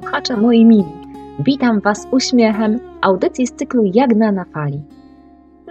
słuchacze 0.00 0.36
moi 0.36 0.64
mili. 0.64 0.84
Witam 1.38 1.80
Was 1.80 2.08
uśmiechem 2.10 2.80
audycji 3.00 3.46
z 3.46 3.52
cyklu 3.52 3.82
Jagna 3.94 4.32
na 4.32 4.44
fali. 4.44 4.82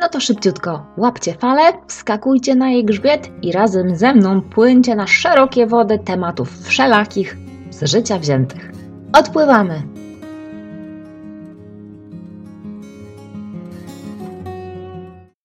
No 0.01 0.09
to 0.09 0.19
szybciutko, 0.19 0.85
łapcie 0.97 1.33
falę, 1.33 1.61
wskakujcie 1.87 2.55
na 2.55 2.69
jej 2.69 2.85
grzbiet 2.85 3.31
i 3.41 3.51
razem 3.51 3.95
ze 3.95 4.13
mną 4.13 4.41
płyńcie 4.41 4.95
na 4.95 5.07
szerokie 5.07 5.67
wody 5.67 5.99
tematów 5.99 6.67
wszelakich 6.67 7.37
z 7.69 7.91
życia 7.91 8.19
wziętych. 8.19 8.71
Odpływamy! 9.13 9.81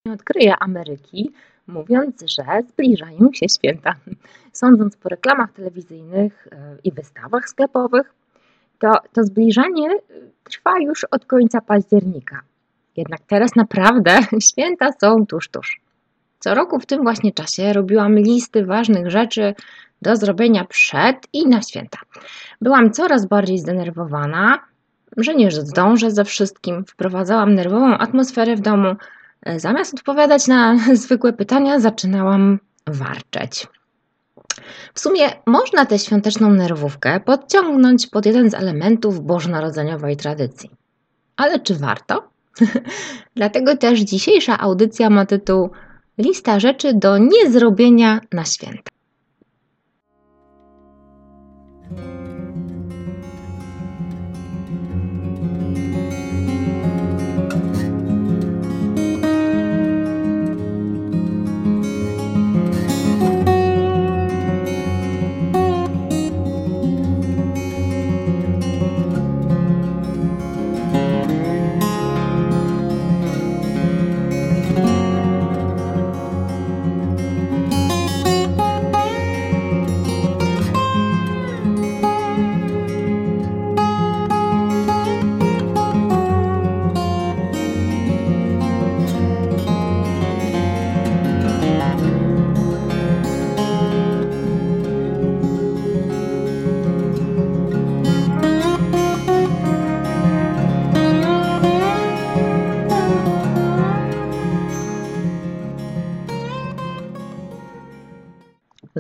Nie 0.06 0.12
odkryję 0.12 0.54
Ameryki, 0.60 1.30
mówiąc, 1.66 2.24
że 2.26 2.44
zbliżają 2.68 3.30
się 3.32 3.48
święta. 3.48 3.94
Sądząc 4.52 4.96
po 4.96 5.08
reklamach 5.08 5.52
telewizyjnych 5.52 6.48
e, 6.52 6.76
i 6.84 6.92
wystawach 6.92 7.48
sklepowych, 7.48 8.14
to, 8.78 8.92
to 9.12 9.22
trwa 10.44 10.78
już 10.80 11.04
od 11.04 11.26
końca 11.26 11.60
października. 11.60 12.40
Jednak 12.96 13.20
teraz 13.26 13.56
naprawdę 13.56 14.18
święta 14.50 14.88
są 15.00 15.26
tuż, 15.26 15.48
tuż. 15.48 15.80
Co 16.38 16.54
roku 16.54 16.80
w 16.80 16.86
tym 16.86 17.02
właśnie 17.02 17.32
czasie 17.32 17.72
robiłam 17.72 18.18
listy 18.18 18.66
ważnych 18.66 19.10
rzeczy 19.10 19.54
do 20.02 20.16
zrobienia 20.16 20.64
przed 20.64 21.16
i 21.32 21.46
na 21.46 21.62
święta. 21.62 21.98
Byłam 22.60 22.92
coraz 22.92 23.26
bardziej 23.26 23.58
zdenerwowana, 23.58 24.58
że 25.16 25.34
nie 25.34 25.50
zdążę 25.50 26.10
ze 26.10 26.24
wszystkim. 26.24 26.84
Wprowadzałam 26.84 27.54
nerwową 27.54 27.98
atmosferę 27.98 28.56
w 28.56 28.60
domu. 28.60 28.94
Zamiast 29.56 29.94
odpowiadać 29.94 30.46
na 30.46 30.76
zwykłe 30.94 31.32
pytania, 31.32 31.80
zaczynałam 31.80 32.58
warczeć. 32.86 33.66
W 34.94 35.00
sumie 35.00 35.30
można 35.46 35.86
tę 35.86 35.98
świąteczną 35.98 36.50
nerwówkę 36.50 37.20
podciągnąć 37.20 38.06
pod 38.06 38.26
jeden 38.26 38.50
z 38.50 38.54
elementów 38.54 39.20
bożonarodzeniowej 39.20 40.16
tradycji. 40.16 40.70
Ale 41.36 41.60
czy 41.60 41.74
warto? 41.74 42.28
Dlatego 43.36 43.76
też 43.76 44.00
dzisiejsza 44.00 44.58
audycja 44.58 45.10
ma 45.10 45.26
tytuł 45.26 45.70
Lista 46.18 46.60
rzeczy 46.60 46.94
do 46.94 47.18
niezrobienia 47.18 48.20
na 48.32 48.44
święta. 48.44 48.90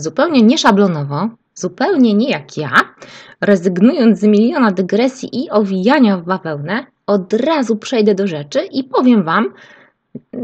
Zupełnie 0.04 0.42
nieszablonowo, 0.42 1.28
zupełnie 1.54 2.14
nie 2.14 2.30
jak 2.30 2.56
ja, 2.56 2.70
rezygnując 3.40 4.20
z 4.20 4.22
miliona 4.22 4.70
dygresji 4.70 5.44
i 5.44 5.50
owijania 5.50 6.16
w 6.16 6.24
bawełnę, 6.24 6.86
od 7.06 7.32
razu 7.32 7.76
przejdę 7.76 8.14
do 8.14 8.26
rzeczy 8.26 8.60
i 8.72 8.84
powiem 8.84 9.22
Wam 9.22 9.52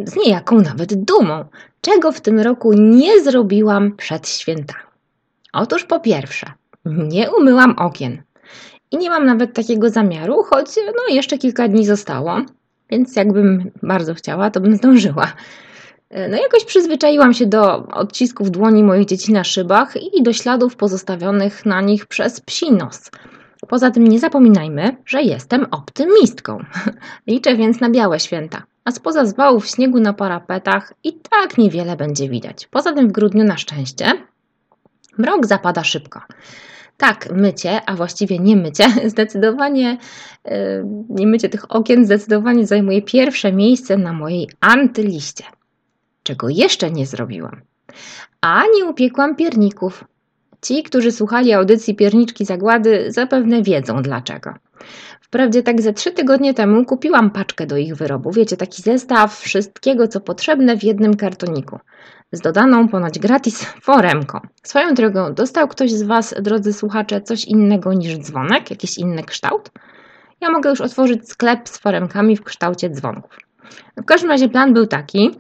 z 0.05 0.17
niejaką 0.17 0.61
nawet 0.61 1.05
dumą, 1.05 1.45
czego 1.81 2.13
w 2.13 2.21
tym 2.21 2.41
roku 2.41 2.73
nie 2.73 3.23
zrobiłam 3.23 3.97
przed 3.97 4.29
świętami. 4.29 4.85
Otóż 5.53 5.85
po 5.85 6.01
pierwsze, 6.01 6.47
nie 6.85 7.31
umyłam 7.31 7.75
okien. 7.79 8.23
I 8.91 8.97
nie 8.97 9.11
mam 9.11 9.27
nawet 9.27 9.55
takiego 9.55 9.91
zamiaru, 9.91 10.43
choć 10.43 10.67
no 10.87 11.15
jeszcze 11.15 11.39
kilka 11.39 11.69
dni 11.69 11.87
zostało, 11.87 12.41
więc 12.91 13.17
jakbym 13.17 13.71
bardzo 13.83 14.15
chciała, 14.15 14.51
to 14.51 14.61
bym 14.61 14.77
zdążyła. 14.77 15.33
E, 16.11 16.29
no 16.29 16.37
jakoś 16.37 16.65
przyzwyczaiłam 16.65 17.35
się 17.35 17.47
do 17.47 17.87
odcisków 17.87 18.51
dłoni 18.51 18.85
moich 18.85 19.07
dzieci 19.07 19.33
na 19.33 19.45
szybach 19.45 19.95
i 20.15 20.23
do 20.23 20.33
śladów 20.33 20.77
pozostawionych 20.77 21.67
na 21.67 21.81
nich 21.81 22.07
przez 22.07 22.41
psi 22.41 22.73
nos. 22.73 23.11
Poza 23.69 23.91
tym 23.91 24.07
nie 24.07 24.19
zapominajmy, 24.19 24.97
że 25.07 25.23
jestem 25.23 25.67
optymistką. 25.71 26.65
Liczę 27.27 27.57
więc 27.57 27.81
na 27.81 27.91
białe 27.91 28.21
święta. 28.21 28.63
A 28.85 28.91
spoza 28.91 29.27
zwałów 29.27 29.67
śniegu 29.67 30.01
na 30.01 30.13
parapetach 30.13 30.93
i 31.05 31.13
tak 31.13 31.59
niewiele 31.59 31.97
będzie 31.97 32.29
widać. 32.29 32.67
Poza 32.67 32.93
tym 32.93 33.09
w 33.09 33.13
grudniu 33.13 33.45
na 33.45 33.57
szczęście 33.57 34.07
mrok 35.19 35.47
zapada 35.47 35.85
szybko. 35.85 36.21
Tak, 36.97 37.33
mycie, 37.33 37.81
a 37.87 37.97
właściwie 37.97 38.39
nie 38.39 38.57
mycie, 38.57 38.85
zdecydowanie 39.11 39.99
yy, 40.45 40.53
nie 41.09 41.27
mycie 41.27 41.49
tych 41.49 41.73
okien 41.73 42.05
zdecydowanie 42.05 42.67
zajmuje 42.67 43.03
pierwsze 43.03 43.53
miejsce 43.53 43.97
na 43.97 44.13
mojej 44.13 44.49
antyliście 44.61 45.45
czego 46.31 46.49
jeszcze 46.49 46.91
nie 46.91 47.07
zrobiłam. 47.07 47.61
A 48.41 48.63
nie 48.77 48.85
upiekłam 48.85 49.37
pierników. 49.37 50.05
Ci, 50.63 50.83
którzy 50.83 51.13
słuchali 51.13 51.53
audycji 51.53 51.95
Pierniczki 51.95 52.45
Zagłady, 52.45 53.13
zapewne 53.13 53.63
wiedzą 53.63 54.03
dlaczego. 54.03 54.55
Wprawdzie 55.21 55.63
tak 55.63 55.83
ze 55.83 55.93
trzy 55.93 56.11
tygodnie 56.13 56.55
temu 56.55 56.85
kupiłam 56.85 57.31
paczkę 57.31 57.67
do 57.67 57.77
ich 57.77 57.97
wyrobu. 57.97 58.33
Wiecie, 58.33 58.57
taki 58.57 58.83
zestaw 58.83 59.39
wszystkiego, 59.39 60.09
co 60.09 60.21
potrzebne 60.21 60.77
w 60.77 60.83
jednym 60.83 61.17
kartoniku. 61.17 61.79
Z 62.33 62.41
dodaną 62.41 62.89
ponoć 62.89 63.19
gratis 63.19 63.65
foremką. 63.83 64.41
Swoją 64.63 64.95
drogą, 64.95 65.35
dostał 65.35 65.69
ktoś 65.69 65.93
z 65.93 66.03
Was, 66.03 66.35
drodzy 66.41 66.73
słuchacze, 66.73 67.21
coś 67.21 67.45
innego 67.45 67.93
niż 67.93 68.19
dzwonek? 68.19 68.71
Jakiś 68.71 68.99
inny 68.99 69.23
kształt? 69.23 69.71
Ja 70.41 70.51
mogę 70.51 70.71
już 70.71 70.81
otworzyć 70.81 71.29
sklep 71.29 71.69
z 71.69 71.79
foremkami 71.79 72.37
w 72.37 72.45
kształcie 72.45 72.91
dzwonków. 72.91 73.39
W 73.97 74.05
każdym 74.05 74.31
razie 74.31 74.49
plan 74.49 74.75
był 74.75 74.87
taki, 74.87 75.31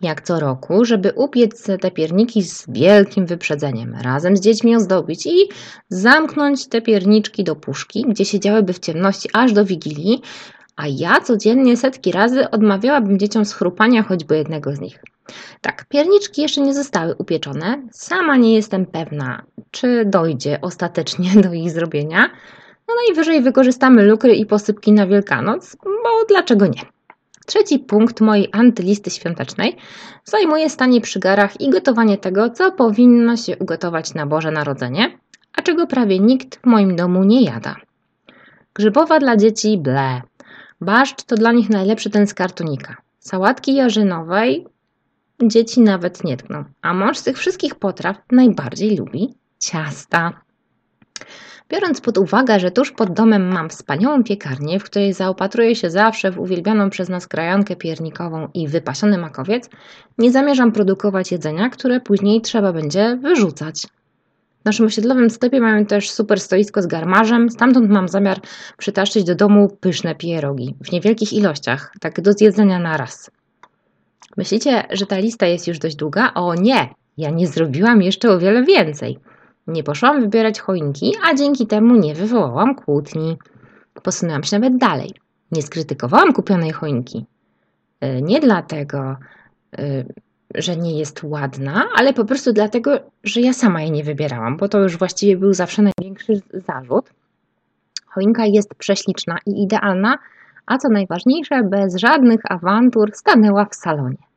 jak 0.00 0.20
co 0.22 0.40
roku, 0.40 0.84
żeby 0.84 1.12
upiec 1.16 1.66
te 1.80 1.90
pierniki 1.90 2.42
z 2.42 2.64
wielkim 2.68 3.26
wyprzedzeniem, 3.26 3.94
razem 4.02 4.36
z 4.36 4.40
dziećmi 4.40 4.76
ozdobić 4.76 5.26
i 5.26 5.48
zamknąć 5.88 6.68
te 6.68 6.82
pierniczki 6.82 7.44
do 7.44 7.56
puszki, 7.56 8.04
gdzie 8.08 8.24
siedziałyby 8.24 8.72
w 8.72 8.78
ciemności 8.78 9.28
aż 9.32 9.52
do 9.52 9.64
Wigilii, 9.64 10.22
a 10.76 10.86
ja 10.86 11.20
codziennie 11.20 11.76
setki 11.76 12.12
razy 12.12 12.50
odmawiałabym 12.50 13.18
dzieciom 13.18 13.44
schrupania 13.44 14.02
choćby 14.02 14.36
jednego 14.36 14.74
z 14.74 14.80
nich. 14.80 15.02
Tak, 15.60 15.84
pierniczki 15.88 16.42
jeszcze 16.42 16.60
nie 16.60 16.74
zostały 16.74 17.14
upieczone. 17.14 17.82
Sama 17.92 18.36
nie 18.36 18.54
jestem 18.54 18.86
pewna, 18.86 19.42
czy 19.70 20.04
dojdzie 20.06 20.58
ostatecznie 20.60 21.30
do 21.44 21.52
ich 21.52 21.70
zrobienia. 21.70 22.30
No 22.88 22.94
najwyżej 23.06 23.42
wykorzystamy 23.42 24.02
lukry 24.02 24.34
i 24.34 24.46
posypki 24.46 24.92
na 24.92 25.06
Wielkanoc, 25.06 25.76
bo 25.84 26.24
dlaczego 26.28 26.66
nie? 26.66 26.99
Trzeci 27.46 27.78
punkt 27.78 28.20
mojej 28.20 28.48
antylisty 28.52 29.10
świątecznej 29.10 29.76
zajmuje 30.24 30.70
stanie 30.70 31.00
przy 31.00 31.20
garach 31.20 31.60
i 31.60 31.70
gotowanie 31.70 32.18
tego, 32.18 32.50
co 32.50 32.72
powinno 32.72 33.36
się 33.36 33.58
ugotować 33.58 34.14
na 34.14 34.26
Boże 34.26 34.50
Narodzenie, 34.50 35.18
a 35.56 35.62
czego 35.62 35.86
prawie 35.86 36.18
nikt 36.18 36.56
w 36.56 36.66
moim 36.66 36.96
domu 36.96 37.24
nie 37.24 37.42
jada. 37.42 37.76
Grzybowa 38.74 39.18
dla 39.18 39.36
dzieci 39.36 39.78
ble. 39.78 40.22
Barszcz 40.80 41.22
to 41.22 41.36
dla 41.36 41.52
nich 41.52 41.70
najlepszy 41.70 42.10
ten 42.10 42.26
z 42.26 42.34
kartonika. 42.34 42.96
Sałatki 43.18 43.74
jarzynowej 43.74 44.66
dzieci 45.42 45.80
nawet 45.80 46.24
nie 46.24 46.36
tkną, 46.36 46.64
a 46.82 46.94
mąż 46.94 47.18
z 47.18 47.22
tych 47.22 47.38
wszystkich 47.38 47.74
potraw 47.74 48.16
najbardziej 48.30 48.96
lubi 48.96 49.34
ciasta. 49.58 50.40
Biorąc 51.68 52.00
pod 52.00 52.18
uwagę, 52.18 52.60
że 52.60 52.70
tuż 52.70 52.92
pod 52.92 53.12
domem 53.12 53.52
mam 53.52 53.68
wspaniałą 53.68 54.24
piekarnię, 54.24 54.80
w 54.80 54.84
której 54.84 55.12
zaopatruję 55.12 55.76
się 55.76 55.90
zawsze 55.90 56.30
w 56.30 56.38
uwielbianą 56.38 56.90
przez 56.90 57.08
nas 57.08 57.28
krajankę 57.28 57.76
piernikową 57.76 58.48
i 58.54 58.68
wypasiony 58.68 59.18
makowiec, 59.18 59.70
nie 60.18 60.32
zamierzam 60.32 60.72
produkować 60.72 61.32
jedzenia, 61.32 61.68
które 61.68 62.00
później 62.00 62.40
trzeba 62.40 62.72
będzie 62.72 63.18
wyrzucać. 63.22 63.86
W 64.62 64.64
naszym 64.64 64.86
osiedlowym 64.86 65.30
sklepie 65.30 65.60
mają 65.60 65.86
też 65.86 66.10
super 66.10 66.40
stoisko 66.40 66.82
z 66.82 66.86
garmarzem, 66.86 67.50
stamtąd 67.50 67.90
mam 67.90 68.08
zamiar 68.08 68.40
przytaszczyć 68.76 69.24
do 69.24 69.34
domu 69.34 69.76
pyszne 69.80 70.14
pierogi 70.14 70.74
w 70.84 70.92
niewielkich 70.92 71.32
ilościach, 71.32 71.92
tak 72.00 72.20
do 72.20 72.32
zjedzenia 72.32 72.78
na 72.78 72.96
raz. 72.96 73.30
Myślicie, 74.36 74.84
że 74.90 75.06
ta 75.06 75.18
lista 75.18 75.46
jest 75.46 75.68
już 75.68 75.78
dość 75.78 75.96
długa? 75.96 76.34
O 76.34 76.54
nie, 76.54 76.88
ja 77.16 77.30
nie 77.30 77.46
zrobiłam 77.46 78.02
jeszcze 78.02 78.30
o 78.30 78.38
wiele 78.38 78.64
więcej. 78.64 79.18
Nie 79.70 79.82
poszłam 79.82 80.20
wybierać 80.20 80.60
choinki, 80.60 81.12
a 81.30 81.34
dzięki 81.34 81.66
temu 81.66 81.96
nie 81.96 82.14
wywołałam 82.14 82.74
kłótni. 82.74 83.38
Posunęłam 84.02 84.42
się 84.42 84.58
nawet 84.58 84.78
dalej. 84.78 85.14
Nie 85.52 85.62
skrytykowałam 85.62 86.32
kupionej 86.32 86.72
choinki. 86.72 87.26
E, 88.00 88.22
nie 88.22 88.40
dlatego, 88.40 89.16
e, 89.78 90.04
że 90.54 90.76
nie 90.76 90.98
jest 90.98 91.22
ładna, 91.22 91.88
ale 91.96 92.12
po 92.12 92.24
prostu 92.24 92.52
dlatego, 92.52 92.90
że 93.24 93.40
ja 93.40 93.52
sama 93.52 93.82
jej 93.82 93.90
nie 93.90 94.04
wybierałam, 94.04 94.56
bo 94.56 94.68
to 94.68 94.78
już 94.78 94.98
właściwie 94.98 95.36
był 95.36 95.52
zawsze 95.52 95.82
największy 95.82 96.40
zarzut. 96.52 97.10
Choinka 98.06 98.46
jest 98.46 98.74
prześliczna 98.74 99.38
i 99.46 99.62
idealna, 99.62 100.18
a 100.66 100.78
co 100.78 100.88
najważniejsze, 100.88 101.62
bez 101.62 101.96
żadnych 101.96 102.40
awantur 102.44 103.10
stanęła 103.14 103.64
w 103.64 103.74
salonie. 103.74 104.29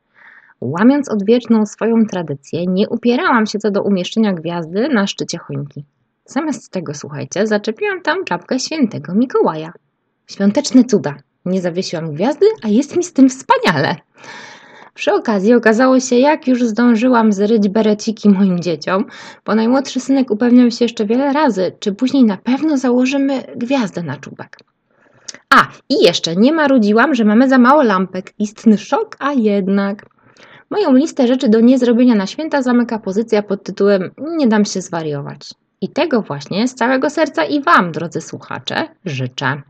Łamiąc 0.60 1.08
odwieczną 1.08 1.66
swoją 1.66 2.06
tradycję, 2.06 2.66
nie 2.66 2.88
upierałam 2.88 3.46
się 3.46 3.58
co 3.58 3.70
do 3.70 3.82
umieszczenia 3.82 4.32
gwiazdy 4.32 4.88
na 4.88 5.06
szczycie 5.06 5.38
choinki. 5.38 5.84
Zamiast 6.24 6.72
tego, 6.72 6.94
słuchajcie, 6.94 7.46
zaczepiłam 7.46 8.02
tam 8.02 8.24
czapkę 8.24 8.58
świętego 8.58 9.14
Mikołaja. 9.14 9.72
Świąteczne 10.26 10.84
cuda. 10.84 11.16
Nie 11.44 11.60
zawiesiłam 11.60 12.14
gwiazdy, 12.14 12.46
a 12.62 12.68
jest 12.68 12.96
mi 12.96 13.04
z 13.04 13.12
tym 13.12 13.28
wspaniale. 13.28 13.96
Przy 14.94 15.12
okazji 15.12 15.54
okazało 15.54 16.00
się, 16.00 16.16
jak 16.16 16.48
już 16.48 16.64
zdążyłam 16.64 17.32
zryć 17.32 17.68
bereciki 17.68 18.28
moim 18.28 18.60
dzieciom, 18.60 19.04
bo 19.44 19.54
najmłodszy 19.54 20.00
synek 20.00 20.30
upewniał 20.30 20.70
się 20.70 20.84
jeszcze 20.84 21.06
wiele 21.06 21.32
razy, 21.32 21.72
czy 21.80 21.92
później 21.92 22.24
na 22.24 22.36
pewno 22.36 22.78
założymy 22.78 23.42
gwiazdę 23.56 24.02
na 24.02 24.16
czubek. 24.16 24.58
A, 25.54 25.66
i 25.88 26.04
jeszcze 26.04 26.36
nie 26.36 26.52
marudziłam, 26.52 27.14
że 27.14 27.24
mamy 27.24 27.48
za 27.48 27.58
mało 27.58 27.82
lampek. 27.82 28.32
Istny 28.38 28.78
szok, 28.78 29.16
a 29.18 29.32
jednak. 29.32 30.13
Moją 30.74 30.92
listę 30.92 31.26
rzeczy 31.26 31.48
do 31.48 31.60
niezrobienia 31.60 32.14
na 32.14 32.26
święta 32.26 32.62
zamyka 32.62 32.98
pozycja 32.98 33.42
pod 33.42 33.62
tytułem 33.62 34.10
Nie 34.18 34.46
dam 34.46 34.64
się 34.64 34.80
zwariować. 34.80 35.50
I 35.80 35.88
tego 35.88 36.22
właśnie 36.22 36.68
z 36.68 36.74
całego 36.74 37.10
serca 37.10 37.44
i 37.44 37.62
Wam, 37.62 37.92
drodzy 37.92 38.20
słuchacze, 38.20 38.88
życzę. 39.04 39.62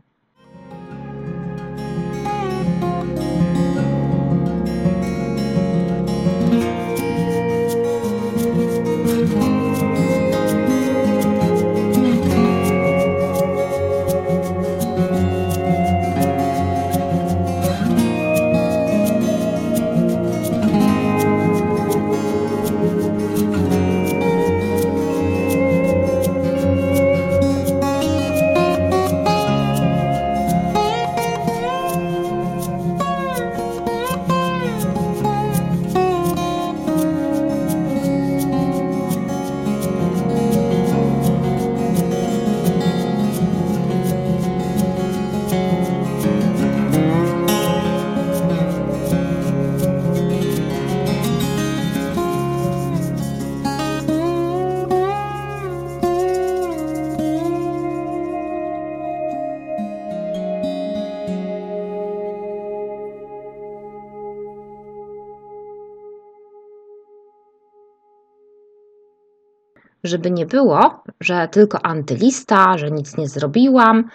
Żeby 70.05 70.31
nie 70.31 70.45
było, 70.45 71.03
że 71.19 71.47
tylko 71.51 71.85
antylista, 71.85 72.77
że 72.77 72.91
nic 72.91 73.17
nie 73.17 73.29
zrobiłam, 73.29 74.09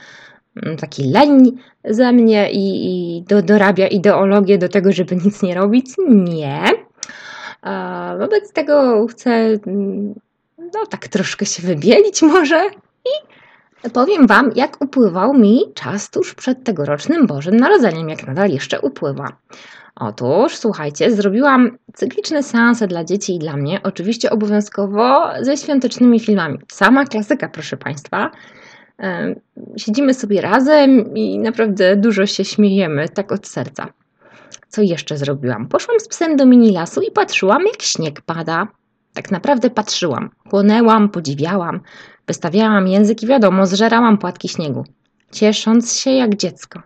mm, 0.62 0.76
taki 0.76 1.10
leń 1.10 1.58
ze 1.84 2.12
mnie 2.12 2.52
i, 2.52 2.86
i 3.18 3.22
do, 3.22 3.42
dorabia 3.42 3.86
ideologię 3.86 4.58
do 4.58 4.68
tego, 4.68 4.92
żeby 4.92 5.16
nic 5.16 5.42
nie 5.42 5.54
robić. 5.54 5.86
Nie. 6.08 6.64
Wobec 8.18 8.52
tego 8.52 9.06
chcę 9.06 9.30
mm, 9.66 10.14
no 10.74 10.86
tak 10.86 11.08
troszkę 11.08 11.46
się 11.46 11.62
wybielić 11.62 12.22
może 12.22 12.70
i 13.04 13.90
powiem 13.90 14.26
Wam, 14.26 14.50
jak 14.54 14.76
upływał 14.80 15.34
mi 15.34 15.60
czas 15.74 16.10
tuż 16.10 16.34
przed 16.34 16.64
tegorocznym 16.64 17.26
Bożym 17.26 17.56
Narodzeniem, 17.56 18.08
jak 18.08 18.26
nadal 18.26 18.50
jeszcze 18.50 18.80
upływa. 18.80 19.36
Otóż, 20.00 20.56
słuchajcie, 20.56 21.10
zrobiłam 21.10 21.78
cykliczne 21.94 22.42
seanse 22.42 22.86
dla 22.86 23.04
dzieci 23.04 23.34
i 23.34 23.38
dla 23.38 23.56
mnie, 23.56 23.80
oczywiście 23.82 24.30
obowiązkowo 24.30 25.28
ze 25.40 25.56
świątecznymi 25.56 26.20
filmami. 26.20 26.58
Sama 26.72 27.04
klasyka, 27.04 27.48
proszę 27.48 27.76
Państwa. 27.76 28.30
Siedzimy 29.76 30.14
sobie 30.14 30.40
razem 30.40 31.14
i 31.14 31.38
naprawdę 31.38 31.96
dużo 31.96 32.26
się 32.26 32.44
śmiejemy, 32.44 33.08
tak 33.08 33.32
od 33.32 33.46
serca. 33.46 33.86
Co 34.68 34.82
jeszcze 34.82 35.16
zrobiłam? 35.16 35.68
Poszłam 35.68 36.00
z 36.00 36.08
psem 36.08 36.36
do 36.36 36.46
mini 36.46 36.72
lasu 36.72 37.00
i 37.00 37.10
patrzyłam, 37.10 37.66
jak 37.66 37.82
śnieg 37.82 38.20
pada. 38.20 38.68
Tak 39.14 39.30
naprawdę 39.30 39.70
patrzyłam, 39.70 40.30
płonęłam, 40.50 41.08
podziwiałam, 41.08 41.80
wystawiałam 42.26 42.88
język 42.88 43.22
i 43.22 43.26
wiadomo, 43.26 43.66
zżerałam 43.66 44.18
płatki 44.18 44.48
śniegu, 44.48 44.84
ciesząc 45.32 45.94
się 45.94 46.10
jak 46.10 46.36
dziecko. 46.36 46.80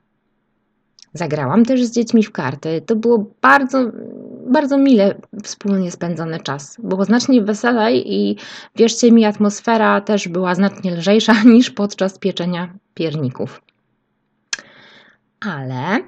Zagrałam 1.14 1.64
też 1.64 1.84
z 1.84 1.90
dziećmi 1.90 2.22
w 2.22 2.32
karty. 2.32 2.82
To 2.86 2.96
było 2.96 3.30
bardzo, 3.42 3.78
bardzo 4.46 4.78
mile 4.78 5.14
wspólnie 5.42 5.90
spędzony 5.90 6.40
czas. 6.40 6.76
Było 6.82 7.04
znacznie 7.04 7.42
weselej 7.42 8.12
i 8.14 8.36
wierzcie 8.76 9.12
mi, 9.12 9.24
atmosfera 9.24 10.00
też 10.00 10.28
była 10.28 10.54
znacznie 10.54 10.96
lżejsza 10.96 11.42
niż 11.54 11.70
podczas 11.70 12.18
pieczenia 12.18 12.74
pierników. 12.94 13.62
Ale 15.40 16.00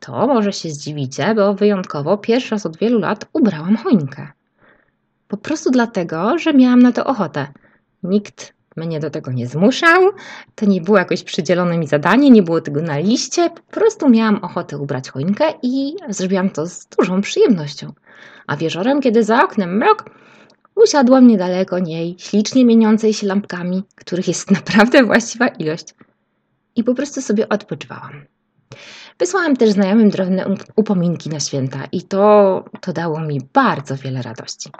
to 0.00 0.26
może 0.26 0.52
się 0.52 0.70
zdziwicie, 0.70 1.34
bo 1.34 1.54
wyjątkowo 1.54 2.18
pierwszy 2.18 2.50
raz 2.50 2.66
od 2.66 2.76
wielu 2.76 2.98
lat 2.98 3.28
ubrałam 3.32 3.76
choinkę. 3.76 4.28
Po 5.28 5.36
prostu 5.36 5.70
dlatego, 5.70 6.38
że 6.38 6.54
miałam 6.54 6.82
na 6.82 6.92
to 6.92 7.04
ochotę. 7.04 7.46
Nikt 8.02 8.55
mnie 8.76 9.00
do 9.00 9.10
tego 9.10 9.32
nie 9.32 9.46
zmuszał, 9.46 10.02
to 10.54 10.66
nie 10.66 10.80
było 10.80 10.98
jakoś 10.98 11.22
przydzielone 11.22 11.78
mi 11.78 11.86
zadanie, 11.86 12.30
nie 12.30 12.42
było 12.42 12.60
tego 12.60 12.82
na 12.82 12.98
liście, 12.98 13.50
po 13.50 13.80
prostu 13.80 14.08
miałam 14.08 14.36
ochotę 14.36 14.78
ubrać 14.78 15.10
choinkę 15.10 15.44
i 15.62 15.96
zrobiłam 16.08 16.50
to 16.50 16.66
z 16.66 16.86
dużą 16.86 17.20
przyjemnością. 17.20 17.92
A 18.46 18.56
wieczorem, 18.56 19.00
kiedy 19.00 19.24
za 19.24 19.44
oknem 19.44 19.76
mrok, 19.76 20.04
usiadłam 20.74 21.26
niedaleko 21.26 21.78
niej, 21.78 22.16
ślicznie 22.18 22.64
mieniącej 22.64 23.14
się 23.14 23.26
lampkami, 23.26 23.82
których 23.94 24.28
jest 24.28 24.50
naprawdę 24.58 25.04
właściwa 25.04 25.48
ilość. 25.48 25.94
I 26.76 26.84
po 26.84 26.94
prostu 26.94 27.22
sobie 27.22 27.48
odpoczywałam. 27.48 28.24
Wysłałam 29.18 29.56
też 29.56 29.70
znajomym 29.70 30.10
drobne 30.10 30.46
upominki 30.76 31.30
na 31.30 31.40
święta 31.40 31.78
i 31.92 32.02
to, 32.02 32.64
to 32.80 32.92
dało 32.92 33.20
mi 33.20 33.40
bardzo 33.52 33.96
wiele 33.96 34.22
radości. 34.22 34.70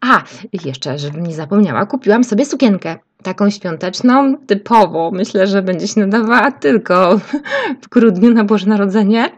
A, 0.00 0.22
jeszcze, 0.64 0.98
żebym 0.98 1.26
nie 1.26 1.34
zapomniała, 1.34 1.86
kupiłam 1.86 2.24
sobie 2.24 2.44
sukienkę. 2.44 2.98
Taką 3.22 3.50
świąteczną, 3.50 4.36
typowo. 4.46 5.10
Myślę, 5.10 5.46
że 5.46 5.62
będzie 5.62 5.88
się 5.88 6.00
nadawała 6.00 6.52
tylko 6.52 7.18
w 7.82 7.88
grudniu 7.88 8.30
na 8.30 8.44
Boże 8.44 8.66
Narodzenie, 8.66 9.30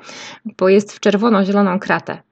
bo 0.59 0.69
jest 0.69 0.93
w 0.93 1.01
czerwono-zieloną 1.01 1.79
kratę. 1.79 2.23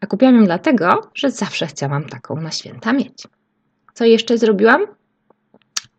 A 0.00 0.06
kupiłam 0.06 0.36
ją 0.36 0.44
dlatego, 0.44 1.10
że 1.14 1.30
zawsze 1.30 1.66
chciałam 1.66 2.04
taką 2.04 2.40
na 2.40 2.50
święta 2.50 2.92
mieć. 2.92 3.28
Co 3.94 4.04
jeszcze 4.04 4.38
zrobiłam? 4.38 4.86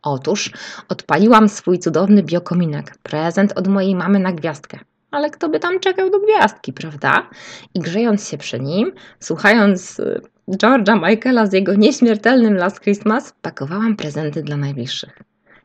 Otóż 0.01 0.51
odpaliłam 0.89 1.49
swój 1.49 1.79
cudowny 1.79 2.23
biokominek, 2.23 2.97
prezent 3.03 3.53
od 3.55 3.67
mojej 3.67 3.95
mamy 3.95 4.19
na 4.19 4.31
gwiazdkę 4.31 4.79
ale 5.13 5.29
kto 5.29 5.49
by 5.49 5.59
tam 5.59 5.79
czekał 5.79 6.09
do 6.09 6.19
gwiazdki, 6.19 6.73
prawda? 6.73 7.29
I 7.73 7.79
grzejąc 7.79 8.29
się 8.29 8.37
przy 8.37 8.59
nim, 8.59 8.91
słuchając 9.19 9.99
y, 9.99 10.21
George'a 10.47 11.09
Michaela 11.09 11.45
z 11.45 11.53
jego 11.53 11.75
nieśmiertelnym 11.75 12.53
Last 12.53 12.79
Christmas, 12.79 13.33
pakowałam 13.41 13.95
prezenty 13.95 14.43
dla 14.43 14.57
najbliższych. 14.57 15.19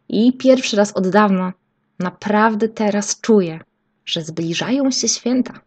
I 0.08 0.32
pierwszy 0.32 0.76
raz 0.76 0.92
od 0.92 1.08
dawna, 1.08 1.52
naprawdę 1.98 2.68
teraz 2.68 3.20
czuję, 3.20 3.60
że 4.04 4.22
zbliżają 4.22 4.90
się 4.90 5.08
święta. 5.08 5.60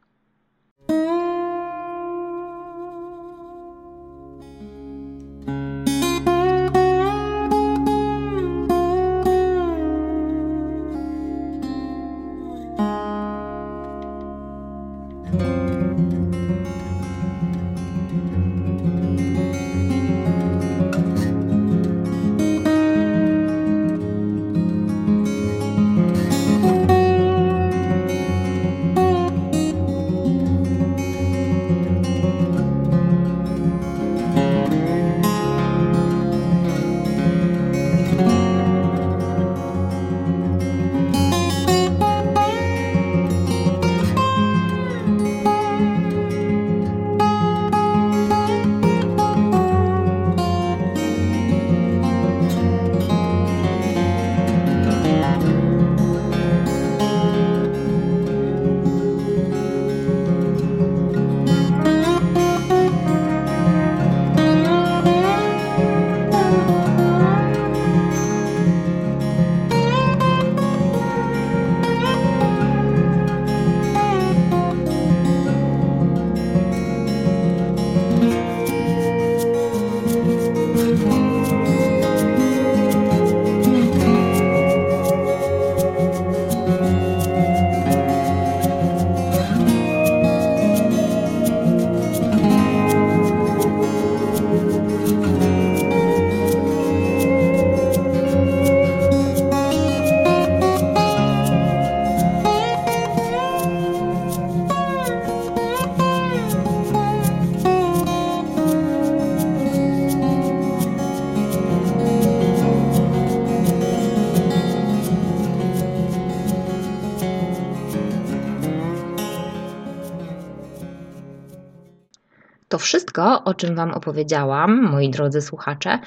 wszystko, 122.77 123.43
o 123.43 123.53
czym 123.53 123.75
Wam 123.75 123.91
opowiedziałam, 123.91 124.83
moi 124.91 125.09
drodzy 125.09 125.41
słuchacze, 125.41 125.99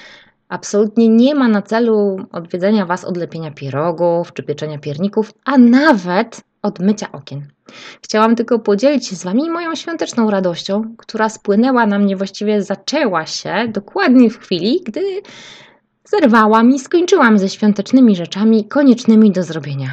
absolutnie 0.49 1.09
nie 1.09 1.35
ma 1.35 1.49
na 1.49 1.63
celu 1.63 2.17
odwiedzenia 2.33 2.87
Was 2.87 3.05
od 3.05 3.17
lepienia 3.17 3.51
pierogów 3.51 4.33
czy 4.33 4.43
pieczenia 4.43 4.79
pierników, 4.79 5.33
a 5.45 5.59
nawet 5.59 6.41
od 6.63 6.81
mycia 6.81 7.13
okien. 7.13 7.47
Chciałam 8.03 8.37
tylko 8.37 8.59
podzielić 8.59 9.07
się 9.07 9.17
z 9.17 9.25
Wami 9.25 9.51
moją 9.51 9.75
świąteczną 9.75 10.31
radością, 10.31 10.95
która 10.99 11.29
spłynęła 11.29 11.87
na 11.87 11.99
mnie, 11.99 12.17
właściwie 12.17 12.63
zaczęła 12.63 13.27
się 13.27 13.55
dokładnie 13.69 14.31
w 14.31 14.39
chwili, 14.39 14.81
gdy 14.85 15.01
zerwałam 16.05 16.73
i 16.73 16.79
skończyłam 16.79 17.39
ze 17.39 17.49
świątecznymi 17.49 18.17
rzeczami 18.17 18.65
koniecznymi 18.65 19.31
do 19.31 19.43
zrobienia. 19.43 19.93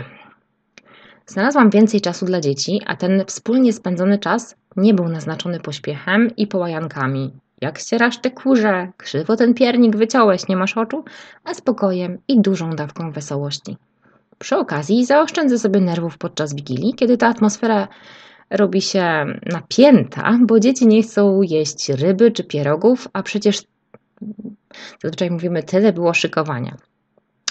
Znalazłam 1.32 1.70
więcej 1.70 2.02
czasu 2.02 2.26
dla 2.26 2.42
dzieci, 2.42 2.82
a 2.86 2.96
ten 2.96 3.24
wspólnie 3.28 3.74
spędzony 3.74 4.20
czas 4.20 4.56
nie 4.78 4.94
był 4.94 5.10
naznaczony 5.10 5.60
pośpiechem 5.60 6.36
i 6.38 6.48
połajankami. 6.48 7.32
Jak 7.62 7.80
ścierasz 7.80 8.18
te 8.22 8.32
kurze, 8.32 8.92
krzywo 8.98 9.36
ten 9.36 9.54
piernik 9.54 9.96
wyciąłeś, 9.96 10.48
nie 10.48 10.58
masz 10.58 10.78
oczu, 10.78 11.04
a 11.44 11.54
spokojem 11.54 12.18
i 12.28 12.42
dużą 12.42 12.70
dawką 12.70 13.12
wesołości. 13.12 13.78
Przy 14.40 14.58
okazji 14.58 15.06
zaoszczędzę 15.06 15.60
sobie 15.60 15.82
nerwów 15.82 16.18
podczas 16.18 16.56
wigilii, 16.56 16.94
kiedy 16.94 17.18
ta 17.18 17.28
atmosfera 17.28 17.88
robi 18.50 18.82
się 18.82 19.26
napięta, 19.46 20.40
bo 20.42 20.60
dzieci 20.60 20.88
nie 20.88 21.04
chcą 21.04 21.42
jeść 21.42 21.90
ryby 21.90 22.32
czy 22.32 22.44
pierogów, 22.44 23.08
a 23.14 23.24
przecież 23.24 23.64
zazwyczaj 25.04 25.32
mówimy, 25.32 25.64
tyle 25.64 25.94
było 25.94 26.14
szykowania. 26.14 26.78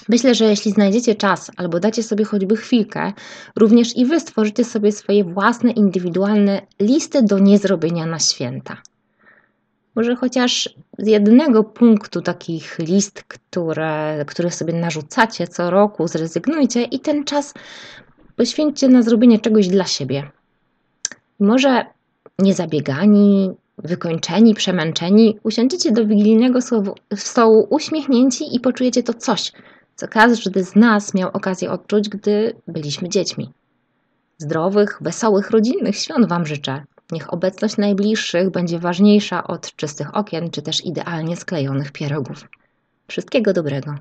Myślę, 0.08 0.34
że 0.34 0.44
jeśli 0.44 0.70
znajdziecie 0.70 1.14
czas 1.14 1.50
albo 1.56 1.80
dacie 1.80 2.02
sobie 2.02 2.24
choćby 2.24 2.56
chwilkę, 2.56 3.12
również 3.56 3.96
i 3.96 4.06
wy 4.06 4.20
stworzycie 4.20 4.64
sobie 4.64 4.92
swoje 4.92 5.24
własne, 5.24 5.70
indywidualne 5.70 6.62
listy 6.80 7.22
do 7.22 7.38
niezrobienia 7.38 8.06
na 8.06 8.18
święta. 8.18 8.76
Może 9.94 10.16
chociaż 10.16 10.74
z 10.98 11.06
jednego 11.06 11.64
punktu 11.64 12.22
takich 12.22 12.78
list, 12.78 13.22
które, 13.22 14.24
które 14.26 14.50
sobie 14.50 14.72
narzucacie 14.72 15.46
co 15.46 15.70
roku, 15.70 16.08
zrezygnujcie 16.08 16.82
i 16.82 17.00
ten 17.00 17.24
czas 17.24 17.54
poświęćcie 18.36 18.88
na 18.88 19.02
zrobienie 19.02 19.38
czegoś 19.38 19.68
dla 19.68 19.84
siebie. 19.84 20.30
Może 21.40 21.84
niezabiegani, 22.38 23.50
wykończeni, 23.78 24.54
przemęczeni, 24.54 25.38
usiądziecie 25.42 25.92
do 25.92 26.06
wigilijnego 26.06 26.58
stołu 27.16 27.66
uśmiechnięci 27.70 28.56
i 28.56 28.60
poczujecie 28.60 29.02
to 29.02 29.14
coś, 29.14 29.52
co 30.00 30.08
każdy 30.08 30.64
z 30.64 30.76
nas 30.76 31.14
miał 31.14 31.30
okazję 31.32 31.70
odczuć, 31.70 32.08
gdy 32.08 32.56
byliśmy 32.68 33.08
dziećmi. 33.08 33.52
Zdrowych, 34.38 34.98
wesołych, 35.00 35.50
rodzinnych 35.50 35.96
świąt 35.96 36.28
Wam 36.28 36.46
życzę. 36.46 36.84
Niech 37.12 37.32
obecność 37.32 37.76
najbliższych 37.76 38.50
będzie 38.50 38.78
ważniejsza 38.78 39.46
od 39.46 39.76
czystych 39.76 40.16
okien 40.16 40.50
czy 40.50 40.62
też 40.62 40.86
idealnie 40.86 41.36
sklejonych 41.36 41.92
pierogów. 41.92 42.48
Wszystkiego 43.08 43.52
dobrego. 43.52 43.94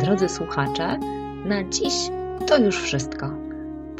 Drodzy 0.00 0.28
słuchacze, 0.28 0.98
na 1.44 1.64
dziś 1.64 1.94
to 2.46 2.58
już 2.58 2.82
wszystko. 2.82 3.43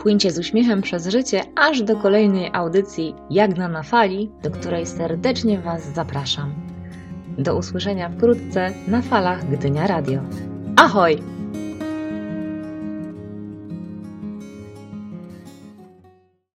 Płyńcie 0.05 0.31
z 0.31 0.39
uśmiechem 0.39 0.83
przez 0.83 1.07
życie 1.07 1.43
aż 1.57 1.83
do 1.83 1.97
kolejnej 1.97 2.51
audycji 2.53 3.15
Jagna 3.31 3.69
na 3.69 3.83
fali, 3.83 4.31
do 4.43 4.51
której 4.51 4.87
serdecznie 4.87 5.61
Was 5.61 5.95
zapraszam. 5.95 6.55
Do 7.39 7.57
usłyszenia 7.57 8.09
wkrótce 8.09 8.73
na 8.89 9.03
falach 9.03 9.51
Gdynia 9.51 9.87
Radio. 9.87 10.21
Ahoj! 10.77 11.34